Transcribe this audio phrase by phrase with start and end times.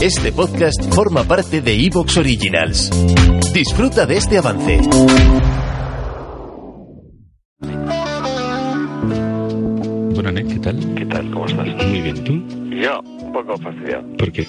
[0.00, 2.88] Este podcast forma parte de Evox Originals.
[3.52, 4.78] Disfruta de este avance.
[10.14, 10.94] Bueno, Nek, ¿qué tal?
[10.94, 11.30] ¿Qué tal?
[11.32, 11.66] ¿Cómo estás?
[11.86, 12.32] Muy bien, ¿tú?
[12.76, 14.04] Yo, un poco fastidiado.
[14.16, 14.46] ¿Por qué?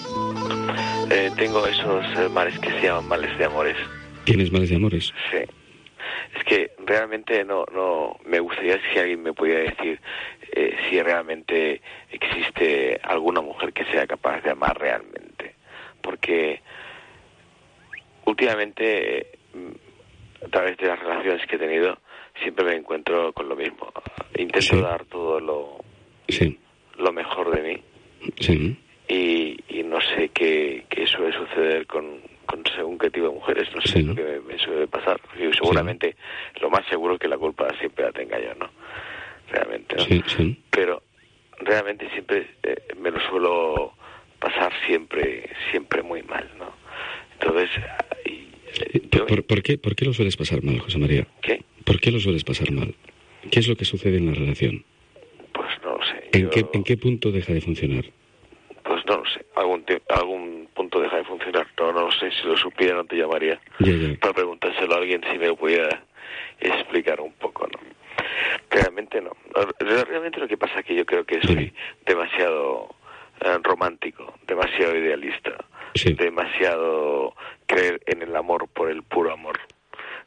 [1.10, 3.78] Eh, tengo esos eh, males que se llaman males de amores.
[4.26, 5.12] ¿Tienes males de amores?
[5.32, 5.40] Sí.
[6.38, 10.00] Es que realmente no, no me gustaría si alguien me pudiera decir
[10.54, 11.82] eh, si realmente
[12.12, 15.56] existe alguna mujer que sea capaz de amar realmente.
[16.02, 16.62] Porque
[18.26, 21.98] últimamente, mm, a través de las relaciones que he tenido,
[22.42, 23.92] siempre me encuentro con lo mismo.
[24.38, 24.82] Intento Sí.
[24.82, 25.78] dar todo lo,
[26.28, 26.58] Sí.
[26.98, 27.84] lo mejor de mí.
[28.40, 28.78] Sí.
[29.08, 33.68] y, y no sé qué, qué suele suceder con, con según qué tipo de mujeres,
[33.74, 35.20] no sé Sí, lo que me, me suele pasar.
[35.36, 36.16] Y seguramente
[36.62, 38.70] lo más seguro es que la culpa siempre la tenga yo, ¿no?
[39.52, 40.04] Realmente, ¿no?
[40.04, 40.60] Sí, sí.
[40.70, 41.02] Pero
[41.60, 43.94] realmente siempre eh, me lo suelo
[44.40, 46.72] pasar siempre siempre muy mal, ¿no?
[47.34, 47.70] Entonces,
[48.26, 51.28] y, eh, ¿Por, yo- por- por qué, ¿Por qué lo sueles pasar mal, José María?
[51.42, 51.64] ¿qué?
[51.86, 52.94] ¿Por qué lo sueles pasar mal?
[53.52, 54.84] ¿Qué es lo que sucede en la relación?
[55.54, 56.30] Pues no lo sé.
[56.34, 58.06] ¿En, Yo- qué, ¿En qué punto deja de funcionar?
[58.84, 59.46] Pues no lo sé.
[59.56, 61.68] Algún, te- algún punto deja de funcionar.
[61.80, 62.32] No, no lo sé.
[62.32, 63.60] Si lo supiera no te llamaría.
[63.80, 64.20] Ya, ya.
[64.20, 66.04] para preguntárselo a alguien si me lo pudiera
[66.60, 67.79] explicar un poco, ¿no?
[68.70, 69.32] Realmente no.
[69.80, 71.74] Re- Realmente lo que pasa es que yo creo que soy
[72.06, 72.96] demasiado
[73.42, 75.52] eh, romántico, demasiado idealista,
[75.96, 76.14] Sí.
[76.14, 77.34] demasiado
[77.66, 79.58] creer en el amor por el puro amor.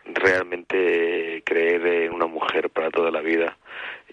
[0.04, 3.56] Realmente creer en una mujer para toda la vida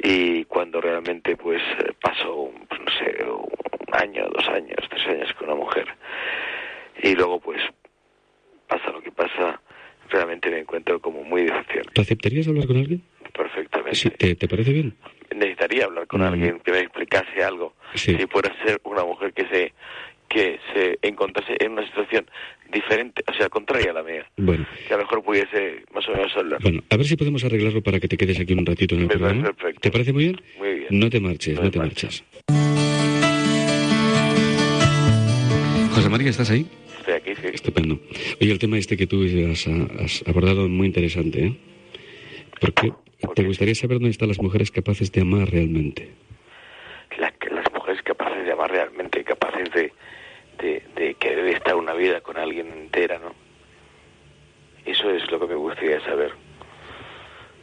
[0.01, 1.62] y cuando realmente pues
[2.01, 3.50] paso, pues, no sé, un
[3.94, 5.85] año, dos años, tres años con una mujer
[7.01, 7.62] y luego pues
[8.68, 9.62] pasa lo que pasa,
[10.09, 11.91] realmente me encuentro como muy decepcionado.
[11.94, 13.01] ¿Tú aceptarías hablar con alguien?
[13.44, 13.95] Perfectamente.
[13.95, 14.94] Sí, ¿te, te parece bien?
[15.33, 16.23] Necesitaría hablar con Mm.
[16.25, 17.73] alguien que me explicase algo.
[17.95, 18.16] Sí.
[18.17, 19.73] Si fuera ser una mujer que se
[20.27, 22.23] que se encontrase en una situación
[22.72, 26.11] diferente, o sea, contraria a la mía, Bueno, que a lo mejor pudiese más o
[26.11, 26.61] menos hablar.
[26.61, 29.07] bueno, a ver si podemos arreglarlo para que te quedes aquí un ratito en el
[29.07, 29.53] Me parece programa.
[29.56, 29.79] perfecto.
[29.81, 30.41] ¿Te parece muy bien?
[30.59, 30.88] Muy bien.
[30.91, 32.07] No te marches, No no, te marcho.
[32.07, 32.23] marches.
[35.95, 36.67] José María, ¿estás ahí?
[37.00, 37.47] Estoy aquí, sí.
[37.53, 38.00] Estupendo.
[38.39, 41.53] Oye, el tema este que tú has, has abordado es muy interesante, ¿eh?
[42.61, 42.91] Porque
[43.22, 46.12] ¿Por te gustaría saber dónde están las mujeres capaces de amar realmente.
[47.18, 49.91] La- las mujeres capaces de amar realmente, capaces de,
[50.59, 53.34] de, de querer estar una vida con alguien entera, ¿no?
[54.85, 56.31] Eso es lo que me gustaría saber.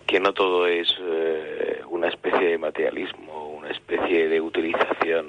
[0.07, 5.27] Que no todo es eh, una especie de materialismo, una especie de utilización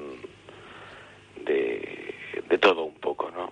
[1.45, 2.13] de,
[2.49, 3.51] de todo un poco, ¿no?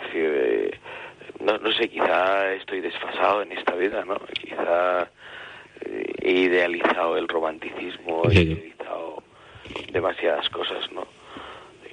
[0.00, 0.70] Es decir, eh,
[1.40, 4.18] no, no sé, quizá estoy desfasado en esta vida, ¿no?
[4.40, 5.08] Quizá
[6.26, 9.22] he idealizado el romanticismo, he idealizado
[9.92, 11.06] demasiadas cosas, ¿no?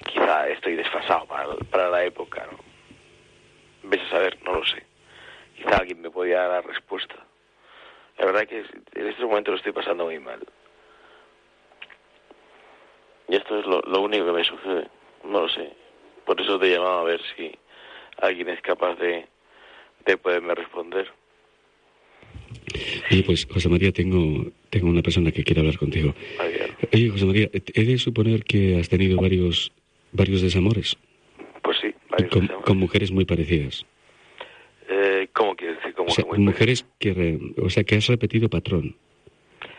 [0.07, 2.57] Quizá estoy desfasado para, para la época, ¿no?
[3.83, 4.83] Ves a saber, no lo sé.
[5.55, 7.15] Quizá alguien me podía dar la respuesta.
[8.17, 8.59] La verdad que
[8.95, 10.39] en este momento lo estoy pasando muy mal.
[13.27, 14.87] Y esto es lo, lo único que me sucede.
[15.23, 15.73] No lo sé.
[16.25, 17.55] Por eso te llamaba a ver si
[18.17, 19.27] alguien es capaz de,
[20.05, 21.11] de poderme responder.
[23.13, 26.13] Oye, pues, José María, tengo, tengo una persona que quiere hablar contigo.
[26.93, 29.71] Oye, José María, he de suponer que has tenido varios,
[30.11, 30.97] varios desamores
[31.61, 32.65] Pues sí, varios con, desamores.
[32.65, 33.85] con mujeres muy parecidas.
[34.89, 35.93] Eh, ¿Cómo quieres decir?
[35.93, 38.95] ¿Cómo O sea, que muy mujeres que, re- o sea, que has repetido patrón.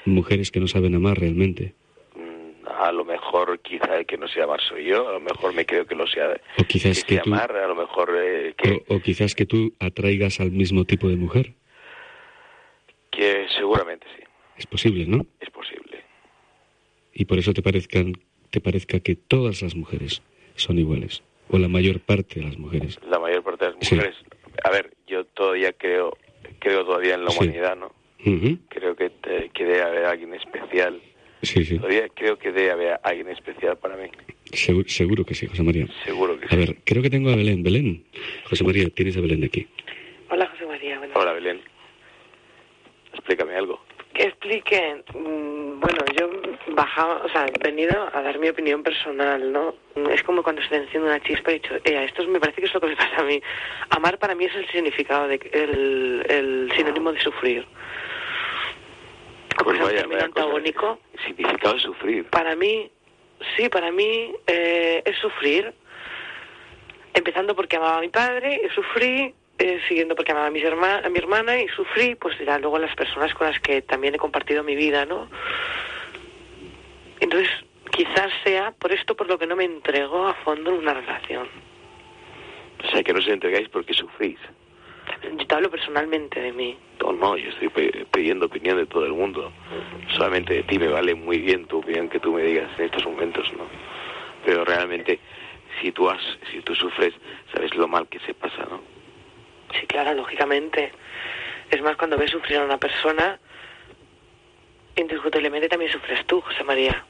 [0.06, 1.75] Mujeres que no saben amar realmente.
[2.17, 5.55] Mm, A lo mejor quizá el que no sea amar soy yo, a lo mejor
[5.55, 8.55] me creo que lo sea O quizás que que tú, amar, a lo mejor eh,
[8.56, 11.53] que, o, o quizás que tú atraigas al mismo tipo de mujer.
[13.75, 14.23] Seguramente sí,
[14.56, 15.26] Es posible, ¿no?
[15.41, 16.03] es posible.
[17.12, 18.12] Y por eso te parezcan,
[18.50, 20.23] te parezca que todas las mujeres
[20.56, 21.23] son iguales.
[21.50, 22.99] O la mayor parte de las mujeres.
[23.09, 23.94] La mayor parte de las Sí.
[23.97, 24.17] mujeres,
[24.65, 26.17] a ver, yo todavía creo,
[26.59, 27.38] creo todavía en la Sí.
[27.38, 27.93] humanidad, ¿no?
[28.71, 31.00] Creo que, te- que debe haber alguien especial.
[31.43, 31.76] Sí, sí.
[31.76, 34.09] Todavía creo que debe haber alguien especial para mí.
[34.53, 35.87] Seguro, seguro que sí, José María.
[36.05, 36.55] Seguro que sí.
[36.55, 37.62] A ver, creo que tengo a Belén.
[37.62, 38.05] Belén.
[38.49, 39.67] José María, tienes a Belén aquí.
[40.31, 40.99] Hola, José María.
[40.99, 41.61] Bueno, Hola, Belén.
[43.25, 43.81] Explícame algo.
[44.12, 46.29] Que explique, mm, bueno, yo
[46.75, 49.75] bajaba, o sea, he venido a dar mi opinión personal, ¿no?
[50.11, 52.61] Es como cuando se te enciende una chispa y he dicho, eh, esto me parece
[52.61, 53.41] que es lo que me pasa a mí.
[53.88, 57.67] Amar para mí es el significado, de, el, el sinónimo de sufrir.
[59.65, 60.25] Pues vaya, vaya cosa.
[60.26, 60.99] antagónico.
[61.26, 62.25] Significado de sufrir.
[62.26, 62.91] Para mí,
[63.56, 65.73] sí, para mí eh, es sufrir.
[67.15, 71.05] Empezando porque amaba a mi padre y sufrí, eh, siguiendo porque amaba a, mis herma-
[71.05, 74.19] a mi hermana y sufrí, pues ya luego las personas con las que también he
[74.19, 75.29] compartido mi vida, ¿no?
[77.21, 77.49] Entonces,
[77.91, 81.49] quizás sea por esto por lo que no me entrego a fondo en una relación.
[82.85, 84.39] O sea, que no os entregáis porque sufrís.
[85.39, 86.77] Yo te hablo personalmente de mí.
[87.00, 87.69] No, no, yo estoy
[88.12, 89.53] pidiendo opinión de todo el mundo.
[90.17, 93.05] Solamente de ti me vale muy bien tu opinión que tú me digas en estos
[93.07, 93.67] momentos, ¿no?
[94.45, 95.19] Pero realmente,
[95.81, 96.21] si tú has,
[96.53, 97.15] si tú sufres,
[97.55, 98.81] sabes lo mal que se pasa, ¿no?
[99.79, 100.93] Sí, claro, lógicamente.
[101.71, 103.38] Es más, cuando ves sufrir a una persona,
[104.97, 107.05] indiscutiblemente también sufres tú, José María.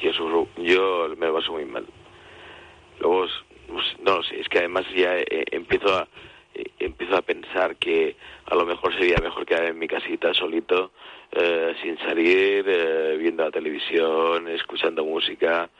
[0.00, 1.86] Yo sufro, yo me lo paso muy mal.
[2.98, 3.26] Luego,
[3.68, 6.08] pues, no lo sé, es que además ya eh, empiezo a
[6.78, 8.16] empiezo a pensar que
[8.46, 10.92] a lo mejor sería mejor quedar en mi casita solito,
[11.32, 15.70] eh, sin salir, eh, viendo la televisión, escuchando música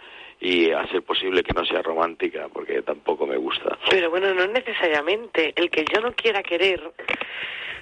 [0.41, 3.79] y a ser posible que no sea romántica, porque tampoco me gusta.
[3.91, 5.53] Pero bueno, no necesariamente.
[5.57, 6.81] El que yo no quiera querer,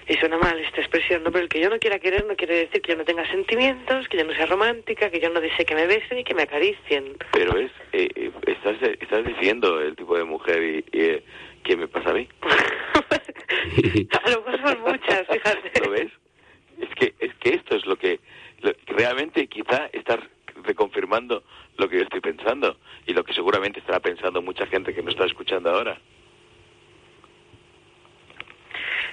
[0.08, 1.30] y suena mal esta expresión, ¿no?
[1.30, 4.08] Pero el que yo no quiera querer no quiere decir que yo no tenga sentimientos,
[4.08, 6.42] que yo no sea romántica, que yo no desee que me besen y que me
[6.42, 7.16] acaricien.
[7.32, 11.24] Pero es, eh, eh, estás, estás diciendo el tipo de mujer y, y, eh,
[11.62, 12.26] que me pasa a mí.
[14.22, 15.80] a lo mejor son muchas, fíjate.
[15.84, 16.12] ¿Lo ves?
[16.80, 18.20] Es que, es que esto es lo que,
[18.86, 20.18] realmente quizá estás
[20.64, 21.44] reconfirmando
[21.76, 22.76] lo que yo estoy pensando
[23.06, 26.00] y lo que seguramente estará pensando mucha gente que me está escuchando ahora.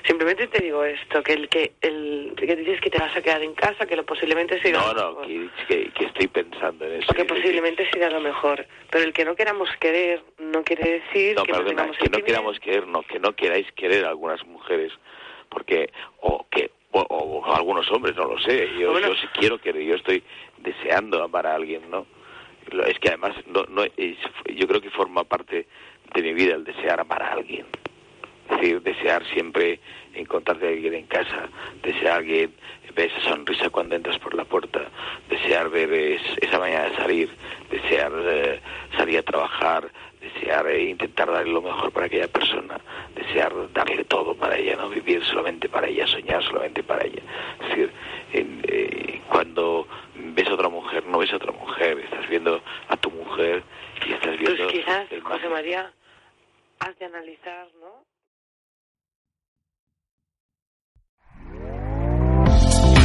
[0.07, 3.41] Simplemente te digo esto, que el que el que dices que te vas a quedar
[3.41, 6.93] en casa, que lo posiblemente sea No, lo no, que, que- que estoy pensando en
[6.97, 7.07] eso.
[7.07, 8.65] Porque posiblemente será lo mejor.
[8.91, 12.09] Pero el que no queramos querer no quiere decir No, que no perdona, tengamos que
[12.09, 12.59] no queramos sentimientos.
[12.59, 14.91] querer, no, que no queráis querer a algunas mujeres,
[15.49, 15.89] porque,
[16.21, 19.07] o que, o, o a algunos hombres, no lo sé, yo, Bueno.
[19.07, 20.23] yo sí quiero querer, yo estoy
[20.57, 22.05] deseando amar a alguien, ¿no?
[22.71, 24.17] Lo- Es que además, no, no, es-
[24.53, 25.65] yo creo que forma parte
[26.13, 27.65] de mi vida el desear amar a alguien.
[28.49, 29.79] Es decir, desear siempre
[30.13, 31.49] encontrarte a alguien en casa,
[31.81, 32.53] desear a alguien
[32.95, 34.81] ver esa sonrisa cuando entras por la puerta,
[35.29, 37.29] desear ver es- esa mañana de salir,
[37.69, 38.61] desear eh,
[38.97, 39.89] salir a trabajar,
[40.21, 42.79] desear eh, intentar darle lo mejor para aquella persona,
[43.15, 47.21] desear darle todo para ella, no vivir solamente para ella, soñar solamente para ella.
[47.63, 47.91] Es decir,
[48.31, 52.95] en, eh, cuando ves a otra mujer, no ves a otra mujer, estás viendo a
[52.95, 53.61] tu mujer
[54.07, 54.67] y estás Pues viendo...
[54.69, 55.91] quizás, el José María,
[56.79, 58.05] has de analizar, ¿no?